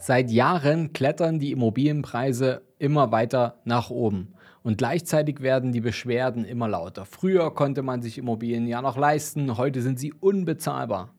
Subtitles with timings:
[0.00, 4.34] Seit Jahren klettern die Immobilienpreise immer weiter nach oben.
[4.62, 7.04] Und gleichzeitig werden die Beschwerden immer lauter.
[7.04, 11.14] Früher konnte man sich Immobilien ja noch leisten, heute sind sie unbezahlbar.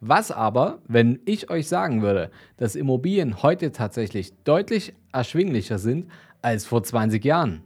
[0.00, 6.08] Was aber, wenn ich euch sagen würde, dass Immobilien heute tatsächlich deutlich erschwinglicher sind
[6.40, 7.62] als vor 20 Jahren?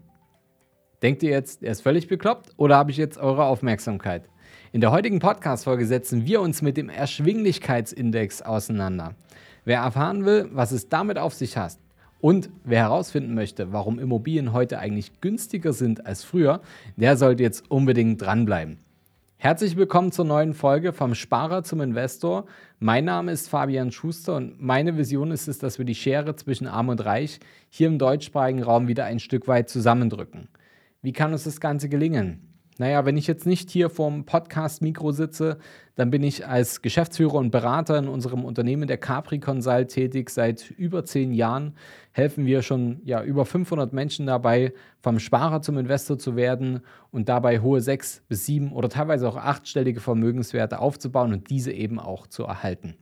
[1.02, 4.28] Denkt ihr jetzt, er ist völlig bekloppt oder habe ich jetzt eure Aufmerksamkeit?
[4.72, 9.14] In der heutigen Podcast-Folge setzen wir uns mit dem Erschwinglichkeitsindex auseinander.
[9.68, 11.76] Wer erfahren will, was es damit auf sich hat
[12.22, 16.62] und wer herausfinden möchte, warum Immobilien heute eigentlich günstiger sind als früher,
[16.96, 18.78] der sollte jetzt unbedingt dranbleiben.
[19.36, 22.46] Herzlich willkommen zur neuen Folge vom Sparer zum Investor.
[22.78, 26.66] Mein Name ist Fabian Schuster und meine Vision ist es, dass wir die Schere zwischen
[26.66, 27.38] Arm und Reich
[27.68, 30.48] hier im deutschsprachigen Raum wieder ein Stück weit zusammendrücken.
[31.02, 32.47] Wie kann uns das Ganze gelingen?
[32.80, 35.58] Naja, wenn ich jetzt nicht hier vorm Podcast-Mikro sitze,
[35.96, 40.30] dann bin ich als Geschäftsführer und Berater in unserem Unternehmen der Capri Consult tätig.
[40.30, 41.74] Seit über zehn Jahren
[42.12, 47.28] helfen wir schon ja, über 500 Menschen dabei, vom Sparer zum Investor zu werden und
[47.28, 52.28] dabei hohe sechs bis sieben oder teilweise auch achtstellige Vermögenswerte aufzubauen und diese eben auch
[52.28, 52.94] zu erhalten.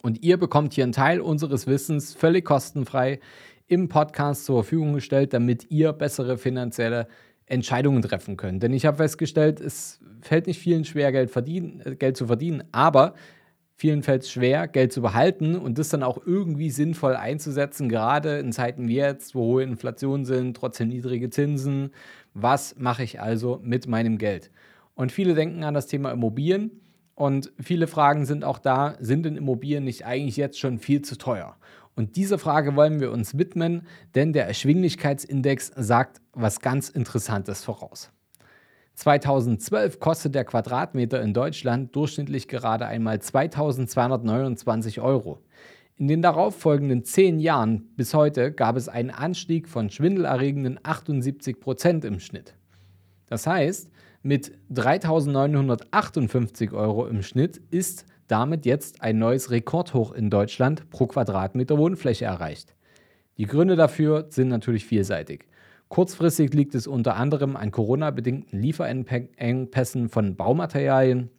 [0.00, 3.20] Und ihr bekommt hier einen Teil unseres Wissens völlig kostenfrei
[3.66, 7.08] im Podcast zur Verfügung gestellt, damit ihr bessere finanzielle
[7.46, 8.60] Entscheidungen treffen können.
[8.60, 12.64] Denn ich habe festgestellt, es fällt nicht vielen schwer, Geld, verdienen, äh, Geld zu verdienen,
[12.72, 13.14] aber
[13.76, 18.38] vielen fällt es schwer, Geld zu behalten und das dann auch irgendwie sinnvoll einzusetzen, gerade
[18.38, 21.90] in Zeiten wie jetzt, wo hohe Inflation sind, trotzdem niedrige Zinsen.
[22.34, 24.50] Was mache ich also mit meinem Geld?
[24.94, 26.70] Und viele denken an das Thema Immobilien
[27.14, 31.16] und viele Fragen sind auch da, sind denn Immobilien nicht eigentlich jetzt schon viel zu
[31.16, 31.56] teuer?
[31.96, 38.10] Und dieser Frage wollen wir uns widmen, denn der Erschwinglichkeitsindex sagt was ganz Interessantes voraus.
[38.94, 45.42] 2012 kostet der Quadratmeter in Deutschland durchschnittlich gerade einmal 2229 Euro.
[45.96, 52.04] In den darauffolgenden zehn Jahren bis heute gab es einen Anstieg von schwindelerregenden 78 Prozent
[52.04, 52.54] im Schnitt.
[53.26, 53.90] Das heißt,
[54.22, 61.78] mit 3.958 Euro im Schnitt ist damit jetzt ein neues Rekordhoch in Deutschland pro Quadratmeter
[61.78, 62.74] Wohnfläche erreicht.
[63.38, 65.46] Die Gründe dafür sind natürlich vielseitig.
[65.88, 71.30] Kurzfristig liegt es unter anderem an Corona-bedingten Lieferengpässen von Baumaterialien.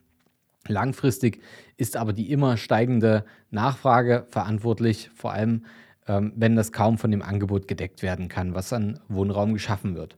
[0.68, 1.42] Langfristig
[1.76, 5.66] ist aber die immer steigende Nachfrage verantwortlich, vor allem
[6.08, 10.18] ähm, wenn das kaum von dem Angebot gedeckt werden kann, was an Wohnraum geschaffen wird.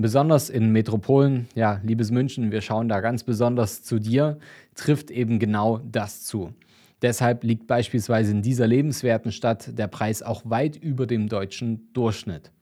[0.00, 4.38] Besonders in Metropolen, ja, liebes München, wir schauen da ganz besonders zu dir,
[4.76, 6.54] trifft eben genau das zu.
[7.02, 12.52] Deshalb liegt beispielsweise in dieser lebenswerten Stadt der Preis auch weit über dem deutschen Durchschnitt.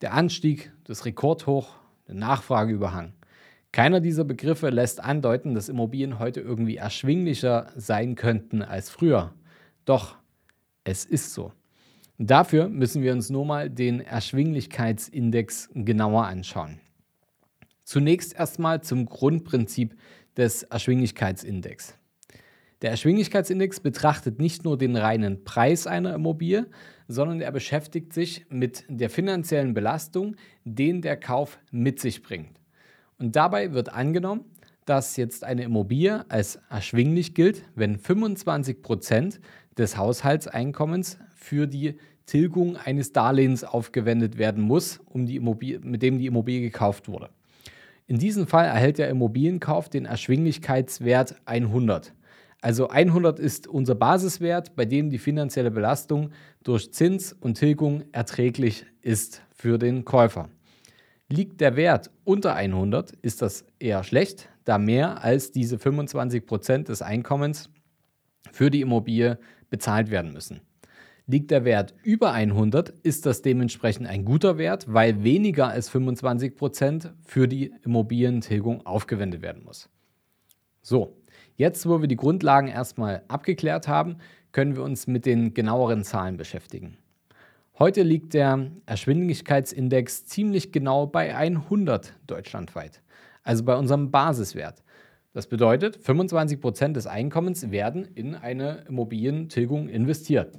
[0.00, 1.68] Der Anstieg, das Rekordhoch,
[2.08, 3.12] der Nachfrageüberhang.
[3.70, 9.34] Keiner dieser Begriffe lässt andeuten, dass Immobilien heute irgendwie erschwinglicher sein könnten als früher.
[9.84, 10.16] Doch
[10.82, 11.52] es ist so.
[12.18, 16.80] Dafür müssen wir uns nur mal den Erschwinglichkeitsindex genauer anschauen.
[17.84, 19.94] Zunächst erstmal zum Grundprinzip
[20.36, 21.94] des Erschwinglichkeitsindex.
[22.82, 26.66] Der Erschwinglichkeitsindex betrachtet nicht nur den reinen Preis einer Immobilie,
[27.06, 32.60] sondern er beschäftigt sich mit der finanziellen Belastung, den der Kauf mit sich bringt.
[33.18, 34.44] Und dabei wird angenommen,
[34.84, 39.40] dass jetzt eine Immobilie als erschwinglich gilt, wenn 25 Prozent
[39.76, 41.94] des Haushaltseinkommens für die
[42.26, 47.30] Tilgung eines Darlehens aufgewendet werden muss, um die mit dem die Immobilie gekauft wurde.
[48.08, 52.14] In diesem Fall erhält der Immobilienkauf den Erschwinglichkeitswert 100.
[52.60, 56.30] Also 100 ist unser Basiswert, bei dem die finanzielle Belastung
[56.64, 60.48] durch Zins und Tilgung erträglich ist für den Käufer.
[61.28, 67.02] Liegt der Wert unter 100, ist das eher schlecht, da mehr als diese 25% des
[67.02, 67.70] Einkommens
[68.50, 69.38] für die Immobilie
[69.70, 70.60] bezahlt werden müssen.
[71.28, 77.10] Liegt der Wert über 100, ist das dementsprechend ein guter Wert, weil weniger als 25%
[77.24, 79.88] für die Immobilientilgung aufgewendet werden muss.
[80.82, 81.16] So,
[81.56, 84.18] jetzt wo wir die Grundlagen erstmal abgeklärt haben,
[84.52, 86.96] können wir uns mit den genaueren Zahlen beschäftigen.
[87.76, 93.02] Heute liegt der Erschwinglichkeitsindex ziemlich genau bei 100 deutschlandweit,
[93.42, 94.84] also bei unserem Basiswert.
[95.32, 100.56] Das bedeutet, 25% des Einkommens werden in eine Immobilientilgung investiert.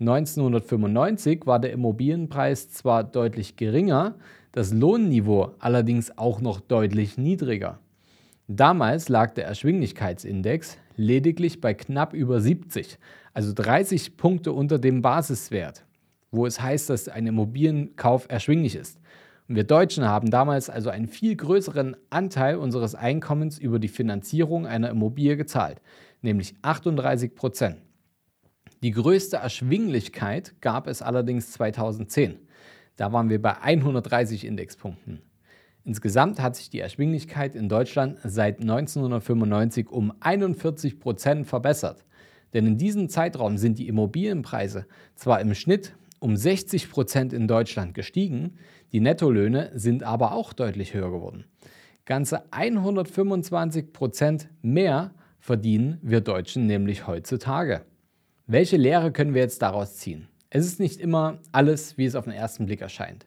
[0.00, 4.14] 1995 war der Immobilienpreis zwar deutlich geringer,
[4.52, 7.80] das Lohnniveau allerdings auch noch deutlich niedriger.
[8.46, 12.96] Damals lag der Erschwinglichkeitsindex lediglich bei knapp über 70,
[13.34, 15.84] also 30 Punkte unter dem Basiswert,
[16.30, 19.00] wo es heißt, dass ein Immobilienkauf erschwinglich ist.
[19.48, 24.64] Und wir Deutschen haben damals also einen viel größeren Anteil unseres Einkommens über die Finanzierung
[24.64, 25.80] einer Immobilie gezahlt,
[26.22, 27.78] nämlich 38 Prozent.
[28.82, 32.38] Die größte Erschwinglichkeit gab es allerdings 2010.
[32.96, 35.20] Da waren wir bei 130 Indexpunkten.
[35.84, 42.04] Insgesamt hat sich die Erschwinglichkeit in Deutschland seit 1995 um 41 Prozent verbessert.
[42.54, 44.86] Denn in diesem Zeitraum sind die Immobilienpreise
[45.16, 48.58] zwar im Schnitt um 60 Prozent in Deutschland gestiegen,
[48.92, 51.44] die Nettolöhne sind aber auch deutlich höher geworden.
[52.04, 57.84] Ganze 125 Prozent mehr verdienen wir Deutschen nämlich heutzutage.
[58.50, 60.26] Welche Lehre können wir jetzt daraus ziehen?
[60.48, 63.26] Es ist nicht immer alles, wie es auf den ersten Blick erscheint.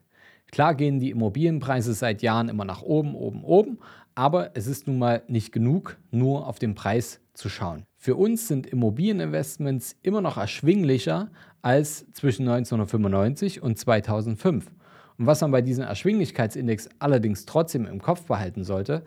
[0.52, 3.78] Klar gehen die Immobilienpreise seit Jahren immer nach oben, oben, oben,
[4.16, 7.84] aber es ist nun mal nicht genug, nur auf den Preis zu schauen.
[8.00, 11.30] Für uns sind Immobilieninvestments immer noch erschwinglicher
[11.62, 14.72] als zwischen 1995 und 2005.
[15.20, 19.04] Und was man bei diesem Erschwinglichkeitsindex allerdings trotzdem im Kopf behalten sollte,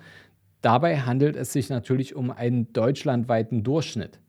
[0.60, 4.20] dabei handelt es sich natürlich um einen deutschlandweiten Durchschnitt.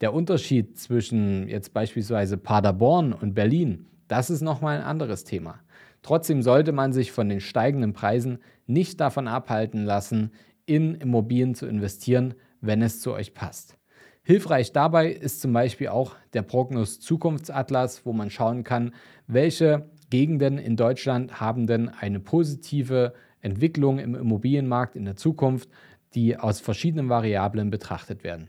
[0.00, 5.60] Der Unterschied zwischen jetzt beispielsweise Paderborn und Berlin, das ist nochmal ein anderes Thema.
[6.00, 10.32] Trotzdem sollte man sich von den steigenden Preisen nicht davon abhalten lassen,
[10.64, 13.76] in Immobilien zu investieren, wenn es zu euch passt.
[14.22, 18.94] Hilfreich dabei ist zum Beispiel auch der Prognos Zukunftsatlas, wo man schauen kann,
[19.26, 23.12] welche Gegenden in Deutschland haben denn eine positive
[23.42, 25.68] Entwicklung im Immobilienmarkt in der Zukunft,
[26.14, 28.48] die aus verschiedenen Variablen betrachtet werden.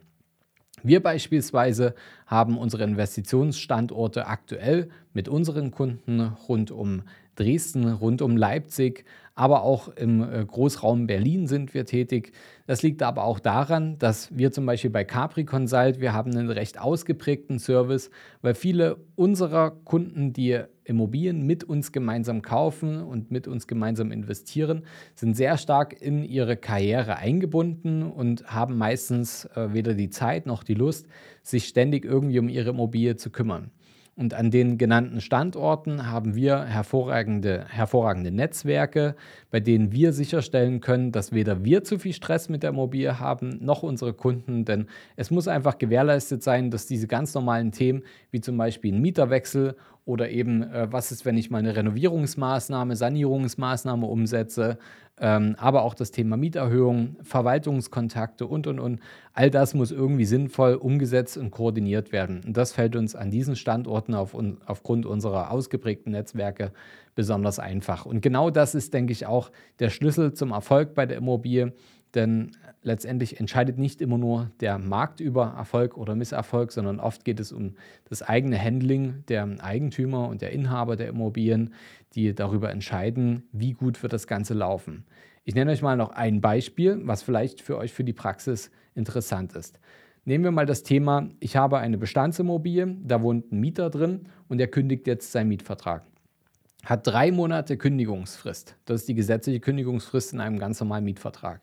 [0.84, 1.94] Wir beispielsweise
[2.26, 7.04] haben unsere Investitionsstandorte aktuell mit unseren Kunden rund um
[7.36, 9.06] Dresden, rund um Leipzig,
[9.36, 12.34] aber auch im äh, Großraum Berlin sind wir tätig.
[12.68, 16.50] Das liegt aber auch daran, dass wir zum Beispiel bei Capri Consult, wir haben einen
[16.50, 18.12] recht ausgeprägten Service,
[18.42, 20.60] weil viele unserer Kunden, die
[20.92, 24.84] Immobilien mit uns gemeinsam kaufen und mit uns gemeinsam investieren,
[25.16, 30.64] sind sehr stark in ihre Karriere eingebunden und haben meistens äh, weder die Zeit noch
[30.64, 31.08] die Lust,
[31.44, 33.72] sich ständig irgendwie um ihre Immobilie zu kümmern.
[34.18, 39.16] Und an den genannten Standorten haben wir hervorragende, hervorragende Netzwerke,
[39.50, 43.58] bei denen wir sicherstellen können, dass weder wir zu viel Stress mit der Immobilie haben,
[43.62, 44.66] noch unsere Kunden.
[44.66, 49.02] Denn es muss einfach gewährleistet sein, dass diese ganz normalen Themen, wie zum Beispiel ein
[49.02, 49.76] Mieterwechsel
[50.06, 54.78] oder eben, äh, was ist, wenn ich mal eine Renovierungsmaßnahme, Sanierungsmaßnahme umsetze,
[55.20, 59.00] ähm, aber auch das Thema Mieterhöhung, Verwaltungskontakte und, und, und.
[59.34, 62.42] All das muss irgendwie sinnvoll umgesetzt und koordiniert werden.
[62.46, 66.72] Und das fällt uns an diesen Standorten auf, aufgrund unserer ausgeprägten Netzwerke
[67.14, 68.08] besonders einfach.
[68.08, 71.74] Und genau das ist, denke ich, auch der Schlüssel zum Erfolg bei der Immobilie.
[72.16, 72.52] Denn
[72.84, 77.52] letztendlich entscheidet nicht immer nur der Markt über Erfolg oder Misserfolg, sondern oft geht es
[77.52, 77.76] um
[78.10, 81.74] das eigene Handling der Eigentümer und der Inhaber der Immobilien,
[82.14, 85.06] die darüber entscheiden, wie gut wird das Ganze laufen.
[85.44, 89.54] Ich nenne euch mal noch ein Beispiel, was vielleicht für euch für die Praxis interessant
[89.54, 89.80] ist.
[90.24, 94.60] Nehmen wir mal das Thema, ich habe eine Bestandsimmobilie, da wohnt ein Mieter drin und
[94.60, 96.04] er kündigt jetzt seinen Mietvertrag.
[96.84, 98.76] Hat drei Monate Kündigungsfrist.
[98.86, 101.62] Das ist die gesetzliche Kündigungsfrist in einem ganz normalen Mietvertrag.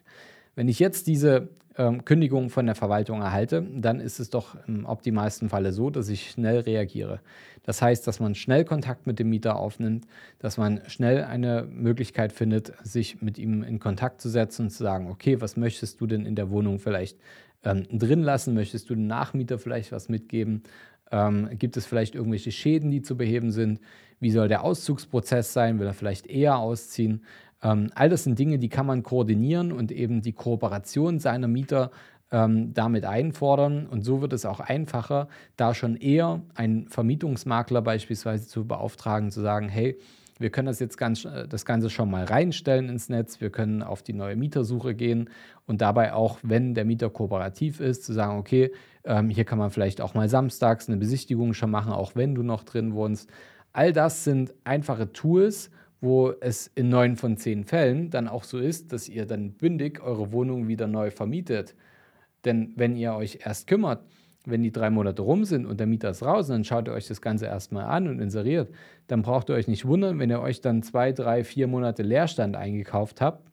[0.58, 4.86] Wenn ich jetzt diese ähm, Kündigung von der Verwaltung erhalte, dann ist es doch im
[4.86, 7.20] optimalsten Falle so, dass ich schnell reagiere.
[7.62, 10.08] Das heißt, dass man schnell Kontakt mit dem Mieter aufnimmt,
[10.40, 14.82] dass man schnell eine Möglichkeit findet, sich mit ihm in Kontakt zu setzen und zu
[14.82, 17.20] sagen, okay, was möchtest du denn in der Wohnung vielleicht
[17.62, 18.54] ähm, drin lassen?
[18.54, 20.64] Möchtest du dem Nachmieter vielleicht was mitgeben?
[21.12, 23.78] Ähm, gibt es vielleicht irgendwelche Schäden, die zu beheben sind?
[24.18, 25.78] Wie soll der Auszugsprozess sein?
[25.78, 27.22] Will er vielleicht eher ausziehen?
[27.62, 31.90] Ähm, all das sind Dinge, die kann man koordinieren und eben die Kooperation seiner Mieter
[32.30, 33.86] ähm, damit einfordern.
[33.86, 39.40] Und so wird es auch einfacher, da schon eher einen Vermietungsmakler beispielsweise zu beauftragen, zu
[39.40, 39.98] sagen, hey,
[40.38, 43.40] wir können das jetzt ganz, äh, das Ganze schon mal reinstellen ins Netz.
[43.40, 45.30] Wir können auf die neue Mietersuche gehen
[45.66, 48.70] und dabei auch, wenn der Mieter kooperativ ist, zu sagen, okay,
[49.04, 52.42] ähm, hier kann man vielleicht auch mal samstags eine Besichtigung schon machen, auch wenn du
[52.42, 53.30] noch drin wohnst.
[53.72, 55.70] All das sind einfache Tools,
[56.00, 60.00] wo es in neun von zehn Fällen dann auch so ist, dass ihr dann bündig
[60.00, 61.74] eure Wohnung wieder neu vermietet.
[62.44, 64.04] Denn wenn ihr euch erst kümmert,
[64.46, 67.08] wenn die drei Monate rum sind und der Mieter ist raus, dann schaut ihr euch
[67.08, 68.72] das Ganze erstmal an und inseriert,
[69.08, 72.56] dann braucht ihr euch nicht wundern, wenn ihr euch dann zwei, drei, vier Monate Leerstand
[72.56, 73.50] eingekauft habt,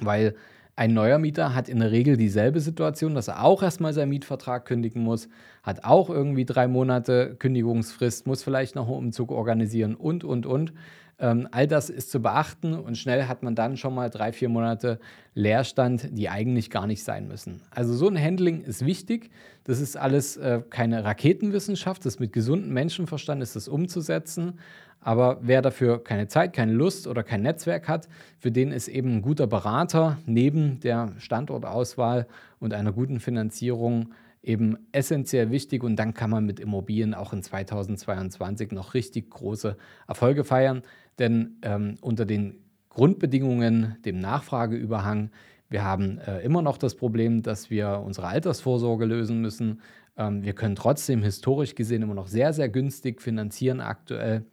[0.00, 0.34] weil
[0.74, 4.64] ein neuer Mieter hat in der Regel dieselbe Situation, dass er auch erstmal seinen Mietvertrag
[4.64, 5.28] kündigen muss,
[5.62, 10.72] hat auch irgendwie drei Monate Kündigungsfrist, muss vielleicht noch einen Umzug organisieren und, und, und.
[11.18, 14.48] Ähm, all das ist zu beachten und schnell hat man dann schon mal drei, vier
[14.48, 14.98] Monate
[15.34, 17.60] Leerstand, die eigentlich gar nicht sein müssen.
[17.70, 19.30] Also so ein Handling ist wichtig.
[19.62, 22.04] Das ist alles äh, keine Raketenwissenschaft.
[22.06, 24.58] Das mit gesundem Menschenverstand ist das umzusetzen.
[25.02, 29.16] Aber wer dafür keine Zeit, keine Lust oder kein Netzwerk hat, für den ist eben
[29.16, 32.26] ein guter Berater neben der Standortauswahl
[32.60, 37.42] und einer guten Finanzierung eben essentiell wichtig und dann kann man mit Immobilien auch in
[37.42, 39.76] 2022 noch richtig große
[40.08, 40.82] Erfolge feiern,
[41.18, 45.30] denn ähm, unter den Grundbedingungen, dem Nachfrageüberhang,
[45.68, 49.80] wir haben äh, immer noch das Problem, dass wir unsere Altersvorsorge lösen müssen.
[50.18, 54.44] Ähm, wir können trotzdem historisch gesehen immer noch sehr, sehr günstig finanzieren aktuell.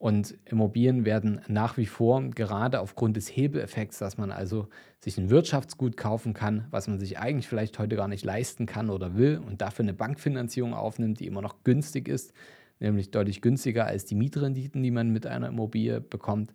[0.00, 5.28] Und Immobilien werden nach wie vor, gerade aufgrund des Hebeleffekts, dass man also sich ein
[5.28, 9.36] Wirtschaftsgut kaufen kann, was man sich eigentlich vielleicht heute gar nicht leisten kann oder will
[9.46, 12.32] und dafür eine Bankfinanzierung aufnimmt, die immer noch günstig ist,
[12.78, 16.54] nämlich deutlich günstiger als die Mietrenditen, die man mit einer Immobilie bekommt,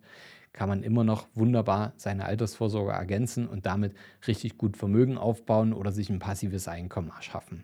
[0.52, 3.94] kann man immer noch wunderbar seine Altersvorsorge ergänzen und damit
[4.26, 7.62] richtig gut Vermögen aufbauen oder sich ein passives Einkommen erschaffen.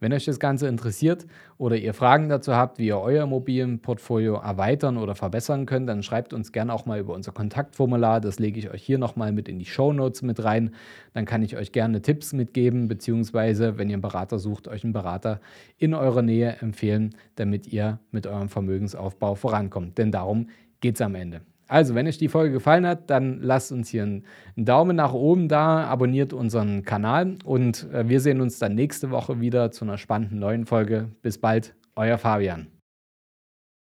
[0.00, 1.26] Wenn euch das Ganze interessiert
[1.56, 6.32] oder ihr Fragen dazu habt, wie ihr euer Immobilienportfolio erweitern oder verbessern könnt, dann schreibt
[6.32, 8.20] uns gerne auch mal über unser Kontaktformular.
[8.20, 10.74] Das lege ich euch hier nochmal mit in die Show Notes mit rein.
[11.14, 14.92] Dann kann ich euch gerne Tipps mitgeben, beziehungsweise, wenn ihr einen Berater sucht, euch einen
[14.92, 15.40] Berater
[15.78, 19.98] in eurer Nähe empfehlen, damit ihr mit eurem Vermögensaufbau vorankommt.
[19.98, 20.48] Denn darum
[20.80, 21.40] geht es am Ende.
[21.68, 24.24] Also, wenn euch die Folge gefallen hat, dann lasst uns hier einen,
[24.56, 29.40] Daumen nach oben da, abonniert unseren Kanal und äh, wir sehen uns dann nächste Woche
[29.40, 31.10] wieder zu einer spannenden neuen Folge.
[31.22, 32.77] Bis bald, euer Fabian.